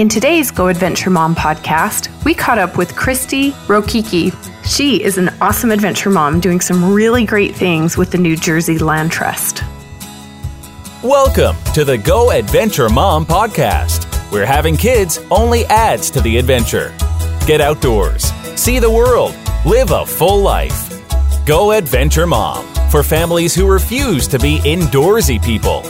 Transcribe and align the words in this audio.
In 0.00 0.08
today's 0.08 0.50
Go 0.50 0.68
Adventure 0.68 1.10
Mom 1.10 1.34
podcast, 1.34 2.08
we 2.24 2.32
caught 2.32 2.56
up 2.56 2.78
with 2.78 2.96
Christy 2.96 3.50
Rokicki. 3.68 4.34
She 4.64 5.02
is 5.02 5.18
an 5.18 5.28
awesome 5.42 5.70
adventure 5.70 6.08
mom 6.08 6.40
doing 6.40 6.58
some 6.62 6.94
really 6.94 7.26
great 7.26 7.54
things 7.54 7.98
with 7.98 8.10
the 8.10 8.16
New 8.16 8.34
Jersey 8.34 8.78
Land 8.78 9.12
Trust. 9.12 9.62
Welcome 11.02 11.54
to 11.74 11.84
the 11.84 11.98
Go 11.98 12.30
Adventure 12.30 12.88
Mom 12.88 13.26
podcast, 13.26 14.06
where 14.32 14.46
having 14.46 14.74
kids 14.74 15.18
only 15.30 15.66
adds 15.66 16.10
to 16.12 16.22
the 16.22 16.38
adventure. 16.38 16.94
Get 17.46 17.60
outdoors, 17.60 18.32
see 18.58 18.78
the 18.78 18.90
world, 18.90 19.36
live 19.66 19.90
a 19.90 20.06
full 20.06 20.40
life. 20.40 20.88
Go 21.44 21.72
Adventure 21.72 22.26
Mom 22.26 22.64
for 22.90 23.02
families 23.02 23.54
who 23.54 23.70
refuse 23.70 24.26
to 24.28 24.38
be 24.38 24.60
indoorsy 24.60 25.44
people. 25.44 25.82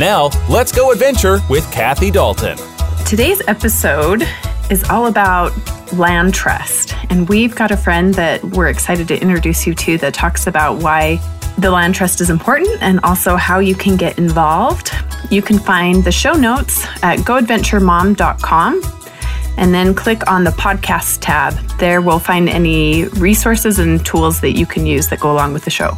Now, 0.00 0.30
let's 0.50 0.72
go 0.72 0.90
adventure 0.90 1.38
with 1.48 1.70
Kathy 1.70 2.10
Dalton. 2.10 2.58
Today's 3.06 3.40
episode 3.46 4.24
is 4.68 4.82
all 4.90 5.06
about 5.06 5.52
land 5.92 6.34
trust. 6.34 6.92
And 7.08 7.28
we've 7.28 7.54
got 7.54 7.70
a 7.70 7.76
friend 7.76 8.12
that 8.14 8.42
we're 8.42 8.66
excited 8.66 9.06
to 9.06 9.22
introduce 9.22 9.64
you 9.64 9.76
to 9.76 9.96
that 9.98 10.12
talks 10.12 10.48
about 10.48 10.82
why 10.82 11.20
the 11.56 11.70
land 11.70 11.94
trust 11.94 12.20
is 12.20 12.30
important 12.30 12.82
and 12.82 12.98
also 13.04 13.36
how 13.36 13.60
you 13.60 13.76
can 13.76 13.96
get 13.96 14.18
involved. 14.18 14.90
You 15.30 15.40
can 15.40 15.60
find 15.60 16.02
the 16.02 16.10
show 16.10 16.32
notes 16.32 16.84
at 17.00 17.20
goadventuremom.com 17.20 18.82
and 19.56 19.72
then 19.72 19.94
click 19.94 20.28
on 20.28 20.42
the 20.42 20.50
podcast 20.50 21.18
tab. 21.20 21.54
There 21.78 22.00
we'll 22.00 22.18
find 22.18 22.48
any 22.48 23.04
resources 23.04 23.78
and 23.78 24.04
tools 24.04 24.40
that 24.40 24.56
you 24.58 24.66
can 24.66 24.84
use 24.84 25.06
that 25.10 25.20
go 25.20 25.30
along 25.30 25.52
with 25.52 25.64
the 25.64 25.70
show. 25.70 25.96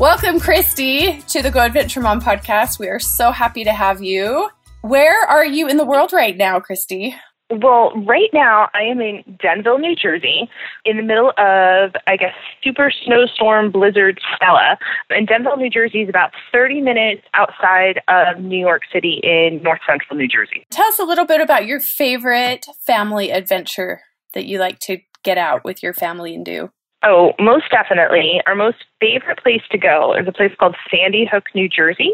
Welcome, 0.00 0.40
Christy, 0.40 1.20
to 1.28 1.42
the 1.42 1.50
Go 1.50 1.60
Adventure 1.60 2.00
Mom 2.00 2.22
podcast. 2.22 2.78
We 2.78 2.88
are 2.88 2.98
so 2.98 3.32
happy 3.32 3.64
to 3.64 3.72
have 3.74 4.02
you. 4.02 4.48
Where 4.86 5.26
are 5.26 5.44
you 5.44 5.66
in 5.66 5.78
the 5.78 5.84
world 5.84 6.12
right 6.12 6.36
now, 6.36 6.60
Christy? 6.60 7.12
Well, 7.50 7.90
right 8.06 8.30
now 8.32 8.68
I 8.72 8.82
am 8.82 9.00
in 9.00 9.24
Denville, 9.42 9.78
New 9.78 9.96
Jersey, 9.96 10.48
in 10.84 10.96
the 10.96 11.02
middle 11.02 11.30
of, 11.30 11.90
I 12.06 12.16
guess, 12.16 12.34
super 12.62 12.92
snowstorm 13.04 13.72
blizzard 13.72 14.20
Stella. 14.36 14.78
And 15.10 15.26
Denville, 15.26 15.56
New 15.56 15.70
Jersey 15.70 16.02
is 16.02 16.08
about 16.08 16.30
30 16.52 16.82
minutes 16.82 17.22
outside 17.34 18.00
of 18.06 18.40
New 18.40 18.60
York 18.60 18.82
City 18.92 19.18
in 19.24 19.60
north 19.60 19.80
central 19.88 20.16
New 20.16 20.28
Jersey. 20.28 20.64
Tell 20.70 20.86
us 20.86 21.00
a 21.00 21.04
little 21.04 21.26
bit 21.26 21.40
about 21.40 21.66
your 21.66 21.80
favorite 21.80 22.64
family 22.86 23.32
adventure 23.32 24.02
that 24.34 24.46
you 24.46 24.60
like 24.60 24.78
to 24.80 24.98
get 25.24 25.36
out 25.36 25.64
with 25.64 25.82
your 25.82 25.94
family 25.94 26.32
and 26.32 26.44
do. 26.44 26.70
Oh, 27.02 27.32
most 27.40 27.64
definitely. 27.72 28.40
Our 28.46 28.54
most 28.54 28.78
favorite 29.00 29.42
place 29.42 29.62
to 29.72 29.78
go 29.78 30.14
is 30.14 30.28
a 30.28 30.32
place 30.32 30.52
called 30.60 30.76
Sandy 30.88 31.28
Hook, 31.28 31.46
New 31.56 31.68
Jersey 31.68 32.12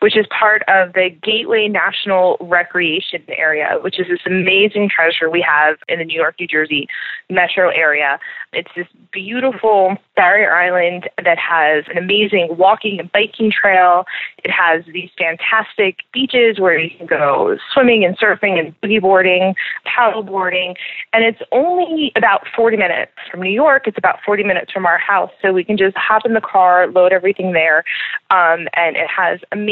which 0.00 0.16
is 0.16 0.26
part 0.36 0.62
of 0.68 0.92
the 0.92 1.10
Gateway 1.22 1.68
National 1.68 2.36
Recreation 2.40 3.22
Area, 3.28 3.78
which 3.80 3.98
is 3.98 4.06
this 4.08 4.20
amazing 4.26 4.88
treasure 4.94 5.30
we 5.30 5.40
have 5.42 5.76
in 5.88 5.98
the 5.98 6.04
New 6.04 6.18
York, 6.18 6.36
New 6.38 6.46
Jersey 6.46 6.88
metro 7.30 7.70
area. 7.70 8.18
It's 8.52 8.70
this 8.76 8.86
beautiful 9.12 9.96
barrier 10.16 10.54
island 10.54 11.08
that 11.24 11.38
has 11.38 11.84
an 11.88 11.98
amazing 11.98 12.48
walking 12.56 13.00
and 13.00 13.10
biking 13.10 13.50
trail. 13.50 14.04
It 14.44 14.50
has 14.50 14.84
these 14.92 15.10
fantastic 15.18 16.00
beaches 16.12 16.60
where 16.60 16.78
you 16.78 16.90
can 16.96 17.06
go 17.06 17.56
swimming 17.72 18.04
and 18.04 18.16
surfing 18.18 18.58
and 18.58 18.78
boogie 18.80 19.00
boarding, 19.00 19.54
paddle 19.84 20.22
boarding, 20.22 20.76
and 21.12 21.24
it's 21.24 21.40
only 21.50 22.12
about 22.16 22.46
40 22.54 22.76
minutes 22.76 23.12
from 23.30 23.42
New 23.42 23.50
York. 23.52 23.86
It's 23.86 23.98
about 23.98 24.18
40 24.24 24.44
minutes 24.44 24.70
from 24.70 24.86
our 24.86 24.98
house, 24.98 25.30
so 25.42 25.52
we 25.52 25.64
can 25.64 25.76
just 25.76 25.96
hop 25.96 26.22
in 26.24 26.34
the 26.34 26.40
car, 26.40 26.86
load 26.88 27.12
everything 27.12 27.52
there, 27.52 27.78
um, 28.30 28.68
and 28.76 28.96
it 28.96 29.08
has 29.08 29.40
amazing 29.50 29.63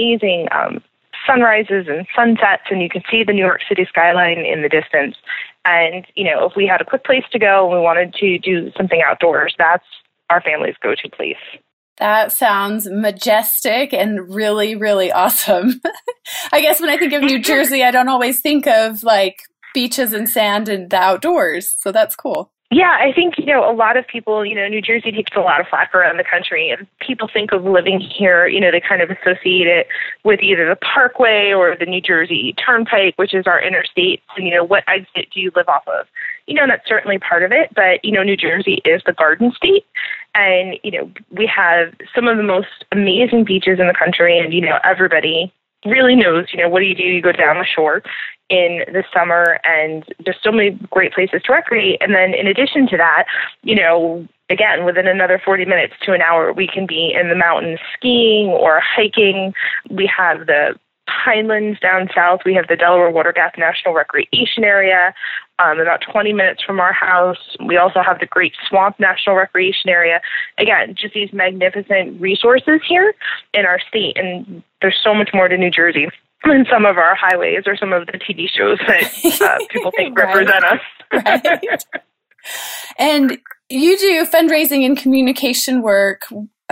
um, 0.53 0.83
sunrises 1.27 1.87
and 1.89 2.07
sunsets, 2.17 2.65
and 2.71 2.83
you 2.83 2.89
can 2.89 3.03
see 3.11 3.25
the 3.25 3.33
New 3.33 3.45
York 3.45 3.61
City 3.69 3.87
skyline 3.89 4.39
in 4.39 4.63
the 4.63 4.69
distance. 4.69 5.17
And, 5.65 6.07
you 6.15 6.25
know, 6.25 6.47
if 6.47 6.53
we 6.57 6.67
had 6.67 6.81
a 6.81 6.85
quick 6.85 7.05
place 7.05 7.25
to 7.33 7.39
go 7.39 7.67
and 7.67 7.79
we 7.79 7.83
wanted 7.83 8.15
to 8.15 8.39
do 8.39 8.71
something 8.77 9.03
outdoors, 9.07 9.55
that's 9.59 9.85
our 10.31 10.41
family's 10.41 10.75
go 10.83 10.95
to 10.95 11.09
place. 11.11 11.37
That 11.99 12.33
sounds 12.33 12.89
majestic 12.91 13.93
and 13.93 14.35
really, 14.35 14.75
really 14.75 15.13
awesome. 15.13 15.81
I 16.53 16.61
guess 16.61 16.81
when 16.81 16.91
I 16.91 16.97
think 16.97 17.13
of 17.13 17.23
New 17.23 17.39
Jersey, 17.43 17.85
I 17.85 17.91
don't 17.91 18.09
always 18.09 18.41
think 18.41 18.67
of 18.67 19.03
like 19.03 19.43
beaches 19.75 20.13
and 20.13 20.29
sand 20.29 20.69
and 20.69 20.91
the 20.91 20.97
outdoors. 20.97 21.75
So 21.79 21.93
that's 21.93 22.17
cool. 22.17 22.52
Yeah, 22.75 22.97
I 22.99 23.13
think, 23.13 23.35
you 23.37 23.45
know, 23.45 23.71
a 23.71 23.77
lot 23.77 23.99
of 23.99 24.07
people, 24.07 24.47
you 24.47 24.55
know, 24.55 24.67
New 24.67 24.81
Jersey 24.81 25.13
takes 25.13 25.37
a 25.37 25.41
lot 25.41 25.61
of 25.61 25.67
flack 25.69 25.95
around 25.95 26.17
the 26.17 26.25
country 26.25 26.71
and 26.71 26.87
people 27.07 27.29
think 27.31 27.53
of 27.53 27.65
living 27.65 28.01
here, 28.01 28.47
you 28.47 28.59
know, 28.59 28.71
they 28.71 28.81
kind 28.81 29.03
of 29.03 29.11
associate 29.11 29.67
it 29.67 29.89
with 30.25 30.41
either 30.41 30.67
the 30.67 30.77
Parkway 30.77 31.53
or 31.53 31.77
the 31.79 31.85
New 31.85 32.01
Jersey 32.01 32.55
Turnpike, 32.55 33.13
which 33.17 33.35
is 33.35 33.47
our 33.47 33.63
interstate. 33.63 34.23
And, 34.39 34.47
you 34.47 34.55
know, 34.55 34.65
what 34.65 34.85
exit 34.89 35.29
do 35.35 35.41
you 35.41 35.53
live 35.55 35.69
off 35.69 35.87
of? 35.87 36.07
You 36.47 36.55
know, 36.55 36.67
that's 36.67 36.89
certainly 36.89 37.19
part 37.19 37.43
of 37.43 37.53
it, 37.53 37.75
but, 37.75 38.03
you 38.03 38.11
know, 38.11 38.23
New 38.23 38.39
Jersey 38.39 38.81
is 38.87 39.03
the 39.05 39.13
garden 39.13 39.53
state. 39.55 39.85
And, 40.35 40.79
you 40.83 40.93
know, 40.93 41.11
we 41.31 41.47
have 41.55 41.93
some 42.15 42.27
of 42.27 42.39
the 42.39 42.43
most 42.43 42.87
amazing 42.91 43.45
beaches 43.45 43.81
in 43.81 43.87
the 43.87 43.95
country 43.95 44.39
and, 44.39 44.55
you 44.55 44.63
know, 44.63 44.79
everybody 44.83 45.53
really 45.85 46.15
knows, 46.15 46.47
you 46.53 46.61
know, 46.63 46.69
what 46.69 46.81
do 46.81 46.87
you 46.87 46.95
do? 46.95 47.03
You 47.03 47.23
go 47.23 47.33
down 47.33 47.59
the 47.59 47.65
shore 47.65 48.03
in 48.49 48.83
the 48.89 49.05
summer 49.15 49.59
and 49.65 50.05
there's 50.25 50.37
so 50.43 50.53
many 50.53 50.79
great 50.91 51.13
places 51.13 51.43
to 51.45 51.53
recreate. 51.53 52.01
And 52.01 52.15
then 52.15 52.35
in 52.35 52.47
addition 52.47 52.87
to 52.89 52.97
that, 52.97 53.25
you 53.63 53.75
know, 53.75 54.27
again, 54.51 54.85
within 54.85 55.07
another 55.07 55.41
40 55.43 55.65
minutes 55.65 55.95
to 56.03 56.13
an 56.13 56.21
hour, 56.21 56.53
we 56.53 56.67
can 56.67 56.87
be 56.87 57.15
in 57.19 57.29
the 57.29 57.35
mountains 57.35 57.79
skiing 57.95 58.49
or 58.49 58.81
hiking. 58.81 59.55
We 59.91 60.11
have 60.17 60.47
the 60.47 60.79
Pinelands 61.09 61.81
down 61.81 62.09
south. 62.15 62.41
We 62.45 62.55
have 62.55 62.69
the 62.69 62.77
Delaware 62.77 63.11
Water 63.11 63.33
Gap 63.33 63.59
National 63.59 63.95
Recreation 63.95 64.65
Area, 64.65 65.15
um, 65.63 65.81
about 65.81 66.01
20 66.11 66.33
minutes 66.33 66.63
from 66.65 66.81
our 66.81 66.93
house. 66.93 67.39
We 67.67 67.77
also 67.77 68.01
have 68.03 68.19
the 68.19 68.27
Great 68.27 68.53
Swamp 68.69 68.99
National 68.99 69.37
Recreation 69.37 69.89
Area. 69.89 70.21
Again, 70.59 70.95
just 70.99 71.15
these 71.15 71.33
magnificent 71.33 72.21
resources 72.21 72.81
here 72.87 73.15
in 73.55 73.65
our 73.67 73.79
state, 73.89 74.17
and 74.17 74.63
there's 74.81 74.99
so 75.03 75.15
much 75.15 75.31
more 75.33 75.49
to 75.49 75.57
New 75.57 75.71
Jersey 75.71 76.09
than 76.45 76.67
some 76.71 76.85
of 76.85 76.99
our 76.99 77.15
highways 77.15 77.65
or 77.67 77.77
some 77.77 77.93
of 77.93 78.07
the 78.07 78.13
TV 78.13 78.47
shows 78.49 78.79
that 78.87 79.41
uh, 79.41 79.59
people 79.71 79.93
think 79.97 80.19
right. 80.19 80.27
represent 80.27 80.65
us. 80.65 80.81
right. 81.13 81.85
And 82.99 83.39
you 83.71 83.97
do 83.99 84.27
fundraising 84.27 84.85
and 84.85 84.99
communication 84.99 85.83
work 85.83 86.23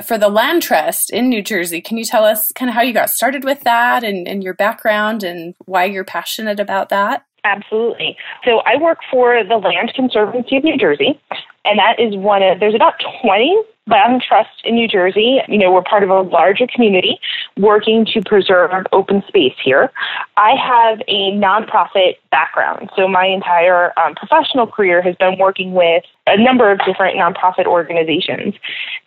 for 0.05 0.19
the 0.19 0.29
Land 0.29 0.63
Trust 0.63 1.11
in 1.11 1.29
New 1.29 1.43
Jersey. 1.43 1.81
Can 1.81 1.97
you 1.97 2.05
tell 2.05 2.25
us 2.25 2.53
kind 2.53 2.69
of 2.69 2.75
how 2.75 2.83
you 2.83 2.93
got 2.93 3.11
started 3.11 3.45
with 3.45 3.61
that 3.61 4.03
and, 4.03 4.27
and 4.27 4.43
your 4.43 4.55
background 4.55 5.23
and 5.23 5.55
why 5.67 5.85
you're 5.85 6.05
passionate 6.05 6.59
about 6.59 6.89
that? 6.89 7.25
Absolutely. 7.45 8.17
So 8.45 8.59
I 8.61 8.77
work 8.77 8.99
for 9.11 9.43
the 9.45 9.57
Land 9.57 9.93
Conservancy 9.95 10.57
of 10.57 10.65
New 10.65 10.77
Jersey, 10.77 11.19
and 11.65 11.79
that 11.79 11.99
is 11.99 12.15
one 12.17 12.43
of, 12.43 12.61
there's 12.61 12.75
about 12.75 12.95
20 13.23 13.63
land 13.87 14.23
trusts 14.27 14.61
in 14.65 14.75
New 14.75 14.87
Jersey. 14.87 15.41
You 15.49 15.59
know, 15.59 15.73
we're 15.73 15.83
part 15.83 16.03
of 16.03 16.11
a 16.11 16.21
larger 16.21 16.67
community 16.67 17.19
working 17.57 18.07
to 18.13 18.23
preserve 18.23 18.71
open 18.93 19.23
space 19.27 19.55
here. 19.63 19.91
I 20.37 20.55
have 20.55 21.01
a 21.09 21.33
nonprofit 21.33 22.17
background, 22.31 22.91
so 22.97 23.09
my 23.09 23.27
entire 23.27 23.99
um, 23.99 24.15
professional 24.15 24.67
career 24.67 25.03
has 25.03 25.17
been 25.17 25.39
working 25.39 25.73
with 25.73 26.05
a 26.27 26.41
number 26.41 26.71
of 26.71 26.79
different 26.87 27.17
nonprofit 27.17 27.67
organizations. 27.67 28.55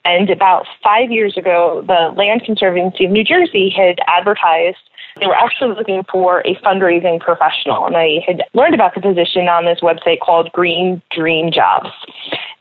And 0.04 0.30
about 0.30 0.66
five 0.84 1.12
years 1.12 1.38
ago, 1.38 1.84
the 1.88 2.14
Land 2.18 2.44
Conservancy 2.46 3.06
of 3.06 3.12
New 3.12 3.24
Jersey 3.24 3.70
had 3.70 4.00
advertised 4.08 4.78
they 5.20 5.28
were 5.28 5.36
actually 5.36 5.76
looking 5.76 6.04
for 6.12 6.40
a 6.42 6.56
fundraising 6.56 7.20
professional, 7.20 7.86
and 7.86 7.96
I 7.96 8.24
had 8.26 8.44
learned 8.54 8.74
about 8.74 8.96
the 8.96 9.02
position 9.02 9.48
on 9.48 9.66
this 9.66 9.80
website 9.82 10.20
called 10.20 10.52
Green 10.54 11.02
Dream 11.12 11.52
Jobs. 11.52 11.90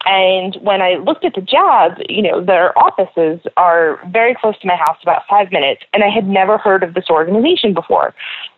And 0.04 0.56
when 0.60 0.82
I 0.82 0.94
looked 0.96 1.24
at 1.24 1.34
the 1.34 1.40
job, 1.40 1.92
you 2.08 2.22
know, 2.22 2.44
their 2.44 2.76
offices 2.78 3.40
are 3.56 4.00
very 4.10 4.34
close 4.34 4.58
to 4.60 4.66
my 4.66 4.76
house, 4.76 4.98
about 5.02 5.22
five 5.30 5.50
minutes, 5.50 5.82
and 5.92 6.02
I 6.02 6.08
had 6.08 6.28
never 6.28 6.58
heard 6.58 6.82
of 6.82 6.94
this 6.94 7.08
organization 7.08 7.72
before. 7.72 8.14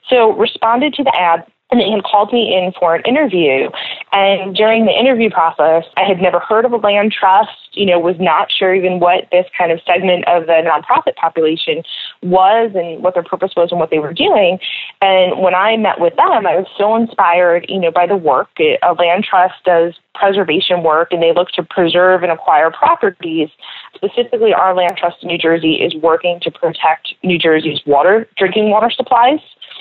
So 0.09 0.33
responded 0.33 0.95
to 0.95 1.05
the 1.05 1.15
ad, 1.15 1.47
and 1.71 1.81
they 1.81 1.91
had 1.91 2.05
called 2.05 2.33
me 2.33 2.55
in 2.55 2.73
for 2.79 2.95
an 2.95 3.03
interview. 3.05 3.71
And 4.15 4.55
during 4.55 4.87
the 4.87 4.93
interview 4.93 5.29
process, 5.29 5.83
I 5.97 6.05
had 6.05 6.23
never 6.23 6.39
heard 6.39 6.65
of 6.65 6.73
a 6.73 6.77
land 6.77 7.11
trust, 7.11 7.51
you 7.73 7.85
know, 7.85 7.99
was 7.99 8.15
not 8.21 8.47
sure 8.49 8.73
even 8.73 9.01
what 9.01 9.27
this 9.33 9.45
kind 9.59 9.73
of 9.73 9.81
segment 9.85 10.25
of 10.29 10.47
the 10.47 10.63
nonprofit 10.63 11.17
population 11.17 11.83
was 12.23 12.71
and 12.77 13.03
what 13.03 13.15
their 13.15 13.25
purpose 13.25 13.55
was 13.57 13.73
and 13.73 13.81
what 13.81 13.91
they 13.91 13.99
were 13.99 14.15
doing. 14.15 14.61
And 15.03 15.43
when 15.43 15.57
I 15.57 15.77
met 15.77 15.99
with 15.99 16.15
them, 16.15 16.47
I 16.47 16.55
was 16.55 16.67
so 16.79 16.95
inspired, 16.95 17.67
you 17.69 17.81
know, 17.81 17.91
by 17.91 18.07
the 18.07 18.17
work. 18.17 18.51
A 18.61 18.95
land 18.97 19.25
trust 19.29 19.55
does 19.65 19.95
preservation 20.15 20.85
work 20.85 21.09
and 21.11 21.21
they 21.21 21.33
look 21.35 21.49
to 21.49 21.65
preserve 21.65 22.23
and 22.23 22.31
acquire 22.31 22.71
properties. 22.71 23.49
Specifically, 23.97 24.55
our 24.55 24.77
land 24.77 24.97
trust 24.97 25.17
in 25.23 25.29
New 25.29 25.39
Jersey 25.39 25.75
is 25.75 25.93
working 25.97 26.39
to 26.43 26.53
protect 26.53 27.15
New 27.25 27.39
Jersey's 27.39 27.81
water, 27.85 28.29
drinking 28.37 28.71
water 28.71 28.91
supplies. 28.95 29.41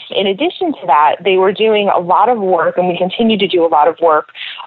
In 0.10 0.26
addition 0.28 0.74
to 0.74 0.88
that, 0.88 1.18
they 1.24 1.38
were 1.38 1.54
doing 1.54 1.90
a 1.94 2.00
lot 2.00 2.30
of 2.30 2.40
work, 2.40 2.78
and 2.78 2.88
we 2.88 2.98
continue 2.98 3.38
to 3.38 3.48
do 3.48 3.64
a 3.64 3.68
lot 3.68 3.88
of 3.88 3.96
work 4.02 4.23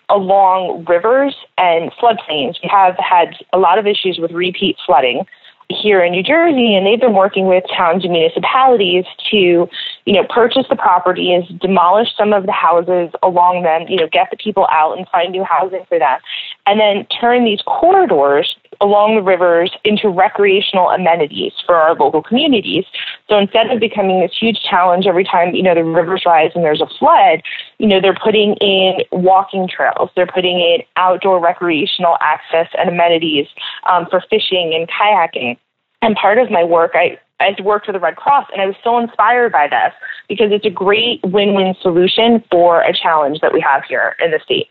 along 0.08 0.85
rivers 0.88 1.35
and 1.58 1.91
floodplains. 1.93 2.56
We 2.62 2.69
have 2.70 2.97
had 2.99 3.37
a 3.53 3.58
lot 3.58 3.79
of 3.79 3.87
issues 3.87 4.19
with 4.19 4.31
repeat 4.31 4.76
flooding 4.85 5.25
here 5.69 6.03
in 6.03 6.12
New 6.12 6.23
Jersey, 6.23 6.75
and 6.75 6.87
they've 6.87 7.00
been 7.00 7.14
working 7.14 7.47
with 7.47 7.64
towns 7.76 8.05
and 8.05 8.12
municipalities 8.12 9.05
to, 9.31 9.69
you 10.06 10.12
know, 10.12 10.25
purchase 10.31 10.64
the 10.70 10.76
properties, 10.76 11.43
demolish 11.61 12.08
some 12.17 12.32
of 12.32 12.47
the 12.47 12.53
houses 12.53 13.11
along 13.25 13.64
them, 13.64 13.87
you 13.88 13.97
know, 13.97 14.08
get 14.11 14.29
the 14.31 14.37
people 14.37 14.67
out 14.70 14.97
and 14.97 15.06
find 15.08 15.32
new 15.32 15.43
housing 15.43 15.85
for 15.88 15.99
them, 15.99 16.20
and 16.64 16.79
then 16.79 17.05
turn 17.20 17.44
these 17.44 17.61
corridors 17.67 18.56
along 18.81 19.17
the 19.17 19.23
rivers 19.23 19.73
into 19.85 20.08
recreational 20.08 20.91
amenities 20.91 21.53
for 21.67 21.75
our 21.75 21.97
local 21.97 22.23
communities. 22.23 22.85
So 23.29 23.37
instead 23.37 23.69
of 23.70 23.81
becoming 23.81 24.20
this 24.20 24.31
huge 24.38 24.61
challenge 24.62 25.06
every 25.06 25.25
time, 25.25 25.55
you 25.56 25.62
know, 25.62 25.75
the 25.75 25.82
rivers 25.82 26.23
rise 26.25 26.52
and 26.55 26.62
there's 26.62 26.81
a 26.81 26.99
flood, 26.99 27.43
you 27.79 27.88
know, 27.88 28.00
they're 28.00 28.14
putting 28.23 28.55
in 28.61 28.99
walking 29.11 29.69
trails, 29.69 30.11
they're 30.14 30.26
putting 30.26 30.61
in 30.61 30.82
outdoor 30.94 31.41
recreational 31.41 32.17
access 32.20 32.69
and 32.79 32.88
amenities 32.88 33.47
um, 33.91 34.06
for 34.09 34.23
fishing 34.31 34.73
and 34.73 34.88
kayaking. 34.88 35.59
And 36.00 36.14
part 36.14 36.38
of 36.38 36.49
my 36.50 36.62
work, 36.62 36.93
I, 36.94 37.19
I 37.41 37.55
worked 37.62 37.87
for 37.87 37.93
the 37.93 38.00
Red 38.00 38.17
Cross, 38.17 38.49
and 38.53 38.62
I 38.62 38.67
was 38.67 38.77
so 38.83 38.99
inspired 38.99 39.53
by 39.53 39.69
this 39.69 39.93
because 40.29 40.53
it's 40.53 40.65
a 40.65 40.71
great 40.71 41.21
win 41.23 41.55
win 41.55 41.75
solution 41.81 42.43
for 42.50 42.81
a 42.81 42.93
challenge 42.93 43.41
that 43.41 43.53
we 43.53 43.61
have 43.61 43.85
here 43.85 44.17
in 44.25 44.31
the 44.31 44.41
state. 44.43 44.69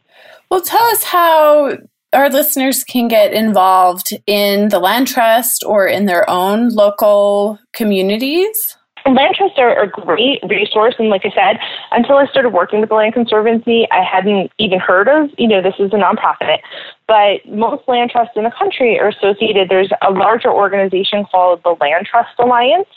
Well, 0.49 0.61
tell 0.61 0.83
us 0.85 1.03
how 1.03 1.77
our 2.13 2.29
listeners 2.29 2.83
can 2.83 3.07
get 3.07 3.33
involved 3.33 4.13
in 4.25 4.69
the 4.69 4.79
land 4.79 5.07
trust 5.07 5.63
or 5.65 5.85
in 5.85 6.05
their 6.05 6.27
own 6.29 6.69
local 6.69 7.59
communities? 7.73 8.74
Land 9.05 9.35
trusts 9.35 9.59
are 9.59 9.79
a 9.79 9.87
great 9.87 10.41
resource, 10.49 10.95
and 10.97 11.09
like 11.09 11.25
I 11.25 11.29
said, 11.29 11.59
until 11.91 12.17
I 12.17 12.25
started 12.25 12.49
working 12.49 12.79
with 12.79 12.89
the 12.89 12.95
Land 12.95 13.13
Conservancy, 13.13 13.87
I 13.91 14.03
hadn't 14.03 14.51
even 14.57 14.79
heard 14.79 15.07
of. 15.07 15.29
You 15.37 15.47
know, 15.47 15.61
this 15.61 15.75
is 15.77 15.93
a 15.93 15.97
nonprofit, 15.97 16.59
but 17.07 17.45
most 17.47 17.87
land 17.87 18.09
trusts 18.09 18.33
in 18.35 18.45
the 18.45 18.51
country 18.51 18.99
are 18.99 19.09
associated. 19.09 19.69
There's 19.69 19.91
a 20.01 20.11
larger 20.11 20.51
organization 20.51 21.23
called 21.31 21.61
the 21.63 21.75
Land 21.79 22.07
Trust 22.07 22.31
Alliance, 22.39 22.87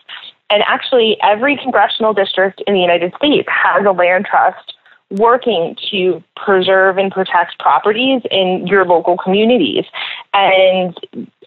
and 0.50 0.62
actually, 0.66 1.18
every 1.22 1.58
congressional 1.58 2.14
district 2.14 2.62
in 2.66 2.72
the 2.72 2.80
United 2.80 3.12
States 3.16 3.46
has 3.50 3.84
a 3.84 3.92
land 3.92 4.24
trust 4.24 4.74
working 5.10 5.76
to 5.90 6.22
preserve 6.36 6.96
and 6.98 7.12
protect 7.12 7.58
properties 7.58 8.22
in 8.30 8.66
your 8.66 8.86
local 8.86 9.16
communities. 9.16 9.84
And 10.32 10.98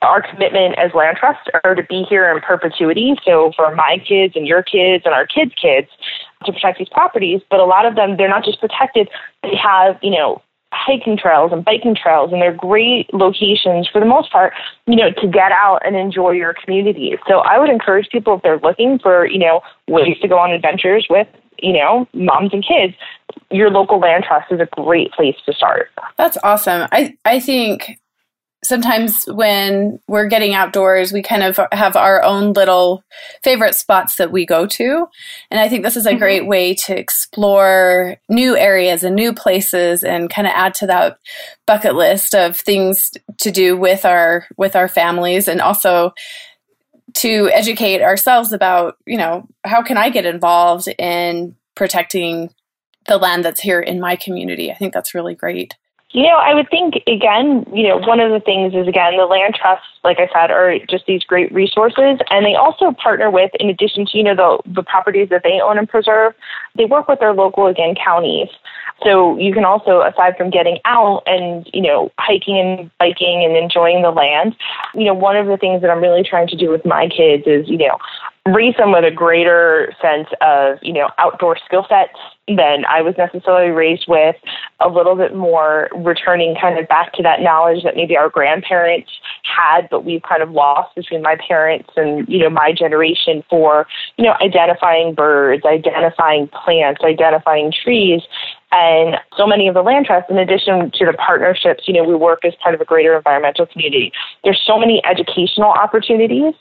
our 0.02 0.22
commitment 0.22 0.78
as 0.78 0.94
land 0.94 1.18
trusts 1.18 1.48
are 1.64 1.76
to 1.76 1.84
be 1.84 2.04
here 2.10 2.32
in 2.34 2.42
perpetuity. 2.42 3.16
So 3.24 3.52
for 3.56 3.76
my 3.76 3.98
kids 4.08 4.36
and 4.36 4.48
your 4.48 4.64
kids 4.64 5.04
and 5.06 5.14
our 5.14 5.28
kids' 5.28 5.54
kids 5.62 5.88
to 6.46 6.52
protect 6.52 6.80
these 6.80 6.90
properties. 6.90 7.42
But 7.50 7.60
a 7.60 7.66
lot 7.66 7.86
of 7.86 7.96
them, 7.96 8.18
they're 8.18 8.30
not 8.30 8.44
just 8.44 8.60
protected, 8.60 9.10
they 9.44 9.56
have, 9.56 9.98
you 10.02 10.12
know, 10.12 10.42
hiking 10.74 11.18
trails 11.18 11.52
and 11.52 11.66
biking 11.66 11.96
trails 11.96 12.32
and 12.32 12.42
they're 12.42 12.56
great 12.56 13.14
locations 13.14 13.90
for 13.90 14.00
the 14.00 14.06
most 14.06 14.32
part 14.32 14.54
you 14.88 14.96
know 14.96 15.12
to 15.12 15.28
get 15.28 15.52
out 15.52 15.80
and 15.86 15.98
enjoy 15.98 16.32
your 16.32 16.54
community 16.64 17.14
so 17.28 17.40
i 17.40 17.60
would 17.60 17.70
encourage 17.70 18.08
people 18.10 18.36
if 18.36 18.42
they're 18.42 18.58
looking 18.60 18.98
for 18.98 19.26
you 19.26 19.38
know 19.38 19.60
ways 19.90 20.16
to 20.22 20.30
go 20.30 20.40
on 20.40 20.50
adventures 20.50 21.06
with 21.10 21.28
you 21.62 21.74
know, 21.74 22.08
moms 22.14 22.52
and 22.54 22.66
kids, 22.66 22.96
your 23.50 23.70
local 23.70 24.00
land 24.00 24.26
trust 24.28 24.52
is 24.52 24.60
a 24.60 24.68
great 24.72 25.12
place 25.12 25.36
to 25.46 25.54
start. 25.54 25.90
That's 26.18 26.38
awesome. 26.44 26.88
I, 26.92 27.18
I 27.24 27.40
think 27.40 28.00
sometimes 28.64 29.26
when 29.26 30.00
we're 30.08 30.28
getting 30.28 30.54
outdoors, 30.54 31.12
we 31.12 31.22
kind 31.22 31.44
of 31.44 31.60
have 31.72 31.96
our 31.96 32.24
own 32.24 32.54
little 32.54 33.04
favorite 33.44 33.74
spots 33.74 34.18
that 34.18 34.32
we 34.32 34.46
go 34.46 34.68
to. 34.68 35.08
And 35.50 35.60
I 35.60 35.68
think 35.68 35.84
this 35.84 35.98
is 35.98 36.06
a 36.06 36.12
mm-hmm. 36.12 36.20
great 36.20 36.48
way 36.48 36.76
to 36.76 36.98
explore 36.98 38.18
new 38.30 38.56
areas 38.56 39.04
and 39.04 39.16
new 39.16 39.34
places 39.34 40.04
and 40.04 40.30
kind 40.30 40.48
of 40.48 40.54
add 40.56 40.76
to 40.76 40.88
that 40.88 41.18
bucket 41.66 41.96
list 41.96 42.36
of 42.36 42.56
things 42.56 43.12
to 43.40 43.52
do 43.52 43.78
with 43.78 44.06
our 44.06 44.46
with 44.58 44.76
our 44.76 44.88
families 44.88 45.48
and 45.48 45.62
also 45.62 46.14
to 47.14 47.50
educate 47.54 48.02
ourselves 48.02 48.54
about, 48.54 48.98
you 49.06 49.18
know, 49.18 49.48
how 49.64 49.82
can 49.82 49.98
I 49.98 50.10
get 50.10 50.26
involved 50.26 50.88
in 50.98 51.56
protecting 51.76 52.54
the 53.08 53.18
land 53.18 53.44
that's 53.44 53.60
here 53.60 53.80
in 53.80 54.00
my 54.00 54.16
community? 54.16 54.72
I 54.72 54.76
think 54.76 54.94
that's 54.94 55.16
really 55.16 55.36
great. 55.36 55.76
You 56.14 56.24
know, 56.24 56.38
I 56.38 56.54
would 56.54 56.70
think 56.70 56.96
again, 57.08 57.66
you 57.74 57.88
know, 57.88 57.98
one 57.98 58.20
of 58.20 58.32
the 58.32 58.42
things 58.42 58.74
is 58.74 58.88
again, 58.88 59.16
the 59.16 59.26
land 59.26 59.56
trusts, 59.56 59.88
like 60.04 60.18
I 60.20 60.28
said, 60.34 60.52
are 60.52 60.78
just 60.90 61.06
these 61.06 61.24
great 61.24 61.52
resources. 61.54 62.20
And 62.30 62.46
they 62.46 62.56
also 62.56 62.92
partner 62.92 63.32
with, 63.32 63.52
in 63.60 63.70
addition 63.70 64.06
to, 64.08 64.18
you 64.18 64.24
know, 64.24 64.36
the, 64.36 64.74
the 64.74 64.84
properties 64.84 65.30
that 65.30 65.44
they 65.44 65.62
own 65.64 65.78
and 65.78 65.88
preserve, 65.88 66.34
they 66.76 66.86
work 66.86 67.08
with 67.08 67.20
their 67.20 67.34
local, 67.34 67.68
again, 67.68 67.96
counties. 67.96 68.50
So 69.04 69.38
you 69.38 69.54
can 69.54 69.64
also, 69.64 70.02
aside 70.02 70.36
from 70.38 70.50
getting 70.50 70.80
out 70.86 71.24
and, 71.26 71.68
you 71.74 71.82
know, 71.82 72.12
hiking 72.20 72.60
and 72.60 72.92
biking 73.00 73.44
and 73.46 73.56
enjoying 73.56 74.02
the 74.02 74.12
land, 74.12 74.56
you 74.94 75.06
know, 75.06 75.14
one 75.14 75.38
of 75.38 75.48
the 75.48 75.58
things 75.58 75.82
that 75.82 75.90
I'm 75.90 76.02
really 76.02 76.24
trying 76.24 76.48
to 76.48 76.58
do 76.58 76.70
with 76.70 76.86
my 76.86 77.08
kids 77.08 77.44
is, 77.48 77.68
you 77.68 77.78
know, 77.78 77.98
raise 78.46 78.76
them 78.76 78.92
with 78.92 79.06
a 79.06 79.12
greater 79.12 79.94
sense 80.02 80.28
of, 80.42 80.78
you 80.82 80.94
know, 80.94 81.10
outdoor 81.18 81.58
skill 81.66 81.86
sets 81.88 82.18
than 82.48 82.86
I 82.86 83.02
was 83.02 83.16
necessarily 83.18 83.72
raised 83.72 84.06
with, 84.08 84.36
a 84.84 84.90
little 84.90 85.16
bit 85.16 85.36
more 85.36 85.90
returning 85.96 86.56
kind 86.60 86.78
of 86.80 86.88
back 86.88 87.14
to 87.14 87.24
that 87.24 87.42
knowledge 87.42 87.84
that 87.84 87.96
maybe 87.96 88.18
our 88.18 88.30
grandparents 88.30 89.10
had, 89.44 89.88
but 89.90 90.04
we've 90.04 90.22
kind 90.24 90.42
of 90.42 90.52
lost 90.52 90.96
between 90.96 91.22
my 91.22 91.36
parents 91.48 91.90
and, 91.96 92.28
you 92.28 92.40
know, 92.40 92.50
my 92.50 92.74
generation 92.76 93.44
for, 93.50 93.88
you 94.18 94.26
know, 94.26 94.34
identifying 94.42 95.14
birds, 95.14 95.64
identifying 95.66 96.48
plants, 96.48 97.02
identifying 97.04 97.72
trees. 97.84 98.22
And 98.72 99.18
so 99.36 99.46
many 99.46 99.68
of 99.68 99.74
the 99.74 99.82
land 99.82 100.06
trusts, 100.06 100.30
in 100.30 100.38
addition 100.38 100.92
to 100.92 101.06
the 101.06 101.14
partnerships, 101.14 101.84
you 101.88 101.94
know, 101.94 102.04
we 102.04 102.16
work 102.16 102.46
as 102.46 102.54
part 102.64 102.74
of 102.74 102.82
a 102.82 102.86
greater 102.86 103.16
environmental 103.16 103.66
community. 103.66 104.12
There's 104.44 104.62
so 104.66 104.80
many 104.80 105.02
educational 105.04 105.72
opportunities 105.72 106.54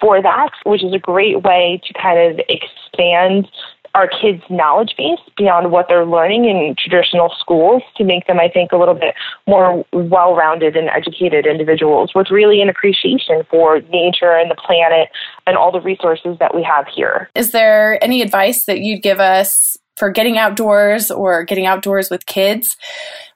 for 0.00 0.20
that, 0.20 0.50
which 0.64 0.84
is 0.84 0.92
a 0.92 0.98
great 0.98 1.42
way 1.42 1.80
to 1.86 1.94
kind 1.94 2.18
of 2.18 2.44
expand 2.48 3.48
our 3.94 4.08
kids' 4.08 4.42
knowledge 4.50 4.94
base 4.98 5.20
beyond 5.36 5.70
what 5.70 5.86
they're 5.88 6.04
learning 6.04 6.46
in 6.46 6.74
traditional 6.76 7.32
schools 7.38 7.82
to 7.96 8.04
make 8.04 8.26
them, 8.26 8.40
I 8.40 8.48
think, 8.48 8.72
a 8.72 8.76
little 8.76 8.94
bit 8.94 9.14
more 9.46 9.84
well 9.92 10.34
rounded 10.34 10.76
and 10.76 10.88
educated 10.88 11.46
individuals 11.46 12.12
with 12.14 12.30
really 12.30 12.60
an 12.60 12.68
appreciation 12.68 13.42
for 13.50 13.80
nature 13.92 14.32
and 14.32 14.50
the 14.50 14.56
planet 14.56 15.08
and 15.46 15.56
all 15.56 15.70
the 15.70 15.80
resources 15.80 16.36
that 16.40 16.54
we 16.54 16.62
have 16.62 16.86
here. 16.88 17.30
Is 17.34 17.52
there 17.52 18.02
any 18.02 18.20
advice 18.22 18.64
that 18.64 18.80
you'd 18.80 19.02
give 19.02 19.20
us 19.20 19.78
for 19.96 20.10
getting 20.10 20.38
outdoors 20.38 21.10
or 21.10 21.44
getting 21.44 21.66
outdoors 21.66 22.10
with 22.10 22.26
kids 22.26 22.76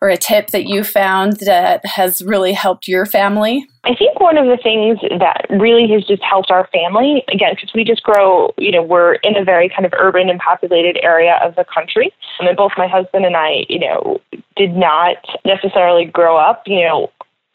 or 0.00 0.08
a 0.08 0.16
tip 0.16 0.49
that 0.49 0.66
you 0.66 0.84
found 0.84 1.38
that 1.40 1.84
has 1.87 2.22
really 2.22 2.52
helped 2.52 2.88
your 2.88 3.06
family? 3.06 3.66
I 3.84 3.94
think 3.94 4.20
one 4.20 4.37
of 4.37 4.46
the 4.46 4.58
things 4.62 4.99
that 5.19 5.46
really 5.50 5.88
has 5.93 6.05
just 6.05 6.22
helped 6.22 6.50
our 6.50 6.69
family, 6.69 7.25
again, 7.32 7.55
because 7.55 7.70
we 7.75 7.84
just 7.84 8.02
grow, 8.02 8.52
you 8.58 8.72
know, 8.72 8.82
we're 8.82 9.14
in 9.14 9.37
a 9.37 9.44
very 9.44 9.69
kind 9.69 9.87
of 9.87 9.93
urban 9.99 10.28
and 10.28 10.40
populated 10.40 10.99
area 11.02 11.38
of 11.43 11.55
the 11.55 11.64
country. 11.64 12.12
And 12.40 12.56
both 12.56 12.73
my 12.76 12.87
husband 12.87 13.25
and 13.25 13.37
I, 13.37 13.64
you 13.68 13.78
know, 13.78 14.21
did 14.56 14.76
not 14.76 15.16
necessarily 15.44 16.04
grow 16.04 16.37
up, 16.37 16.62
you 16.66 16.82
know, 16.82 17.11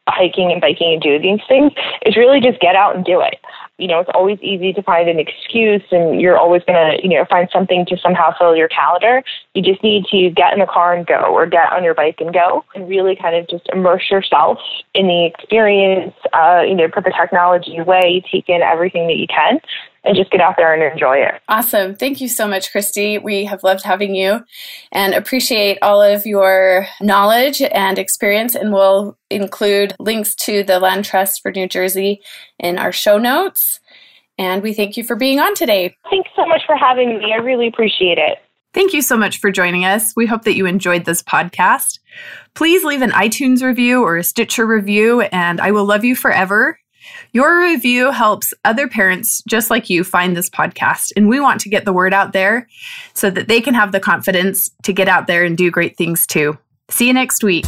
hiking 0.07 0.51
and 0.51 0.59
biking 0.59 0.93
and 0.93 1.01
doing 1.01 1.21
these 1.21 1.39
things 1.47 1.71
is 2.05 2.17
really 2.17 2.41
just 2.41 2.59
get 2.59 2.75
out 2.75 2.95
and 2.95 3.05
do 3.05 3.21
it. 3.21 3.35
You 3.77 3.87
know, 3.87 3.99
it's 3.99 4.09
always 4.13 4.39
easy 4.41 4.71
to 4.73 4.83
find 4.83 5.09
an 5.09 5.19
excuse 5.19 5.81
and 5.91 6.21
you're 6.21 6.37
always 6.37 6.61
going 6.63 6.77
to, 6.77 7.03
you 7.03 7.09
know, 7.09 7.25
find 7.29 7.49
something 7.51 7.85
to 7.87 7.97
somehow 7.97 8.31
fill 8.37 8.55
your 8.55 8.67
calendar. 8.67 9.23
You 9.55 9.63
just 9.63 9.83
need 9.83 10.05
to 10.11 10.29
get 10.29 10.53
in 10.53 10.59
the 10.59 10.67
car 10.67 10.93
and 10.93 11.07
go 11.07 11.15
or 11.15 11.47
get 11.47 11.73
on 11.73 11.83
your 11.83 11.95
bike 11.95 12.17
and 12.19 12.33
go 12.33 12.63
and 12.75 12.87
really 12.87 13.15
kind 13.15 13.35
of 13.35 13.47
just 13.47 13.67
immerse 13.73 14.09
yourself 14.11 14.59
in 14.93 15.07
the 15.07 15.25
experience, 15.25 16.13
uh, 16.33 16.61
you 16.67 16.75
know, 16.75 16.87
put 16.87 17.03
the 17.03 17.13
technology 17.19 17.77
away, 17.77 18.23
take 18.31 18.47
in 18.47 18.61
everything 18.61 19.07
that 19.07 19.17
you 19.17 19.27
can 19.27 19.59
and 20.03 20.17
just 20.17 20.31
get 20.31 20.41
out 20.41 20.55
there 20.57 20.73
and 20.73 20.83
enjoy 20.83 21.17
it. 21.17 21.41
Awesome. 21.47 21.95
Thank 21.95 22.19
you 22.19 22.27
so 22.27 22.47
much, 22.47 22.71
Christy. 22.71 23.17
We 23.17 23.45
have 23.45 23.63
loved 23.63 23.83
having 23.83 24.15
you 24.15 24.43
and 24.91 25.13
appreciate 25.13 25.77
all 25.81 26.01
of 26.01 26.25
your 26.25 26.87
knowledge 27.01 27.61
and 27.61 27.97
experience. 27.97 28.55
And 28.55 28.73
we'll 28.73 29.17
include 29.29 29.95
links 29.99 30.35
to 30.35 30.63
the 30.63 30.79
Land 30.79 31.05
Trust 31.05 31.41
for 31.41 31.51
New 31.51 31.67
Jersey 31.67 32.21
in 32.63 32.79
our 32.79 32.91
show 32.91 33.19
notes. 33.19 33.79
And 34.39 34.63
we 34.63 34.73
thank 34.73 34.97
you 34.97 35.03
for 35.03 35.15
being 35.15 35.39
on 35.39 35.53
today. 35.53 35.95
Thanks 36.09 36.31
so 36.35 36.45
much 36.47 36.61
for 36.65 36.75
having 36.75 37.19
me. 37.19 37.33
I 37.33 37.37
really 37.37 37.67
appreciate 37.67 38.17
it. 38.17 38.39
Thank 38.73 38.93
you 38.93 39.03
so 39.03 39.15
much 39.15 39.37
for 39.37 39.51
joining 39.51 39.85
us. 39.85 40.15
We 40.15 40.25
hope 40.25 40.45
that 40.45 40.55
you 40.55 40.65
enjoyed 40.65 41.05
this 41.05 41.21
podcast. 41.21 41.99
Please 42.55 42.83
leave 42.83 43.03
an 43.03 43.11
iTunes 43.11 43.61
review 43.61 44.01
or 44.01 44.17
a 44.17 44.23
Stitcher 44.23 44.65
review, 44.65 45.21
and 45.21 45.61
I 45.61 45.69
will 45.69 45.85
love 45.85 46.03
you 46.03 46.15
forever. 46.15 46.79
Your 47.33 47.61
review 47.61 48.09
helps 48.09 48.53
other 48.65 48.87
parents 48.87 49.43
just 49.47 49.69
like 49.69 49.91
you 49.91 50.03
find 50.03 50.35
this 50.35 50.49
podcast, 50.49 51.11
and 51.15 51.29
we 51.29 51.39
want 51.39 51.61
to 51.61 51.69
get 51.69 51.85
the 51.85 51.93
word 51.93 52.13
out 52.13 52.33
there 52.33 52.67
so 53.13 53.29
that 53.29 53.47
they 53.47 53.61
can 53.61 53.75
have 53.75 53.91
the 53.91 53.99
confidence 53.99 54.71
to 54.83 54.93
get 54.93 55.07
out 55.07 55.27
there 55.27 55.43
and 55.43 55.55
do 55.55 55.69
great 55.69 55.95
things 55.95 56.25
too. 56.25 56.57
See 56.89 57.05
you 57.05 57.13
next 57.13 57.43
week. 57.43 57.65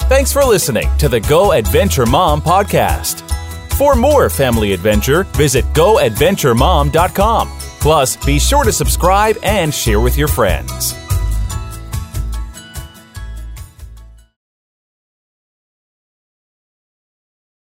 Thanks 0.08 0.32
for 0.32 0.44
listening 0.44 0.88
to 0.98 1.08
the 1.08 1.18
Go 1.20 1.50
Adventure 1.52 2.06
Mom 2.06 2.40
podcast. 2.40 3.28
For 3.74 3.96
more 3.96 4.28
family 4.28 4.74
adventure, 4.74 5.24
visit 5.24 5.64
goadventuremom.com. 5.72 7.48
Plus, 7.80 8.16
be 8.26 8.38
sure 8.38 8.62
to 8.62 8.72
subscribe 8.72 9.38
and 9.42 9.72
share 9.72 10.00
with 10.00 10.18
your 10.18 10.28
friends. 10.28 10.99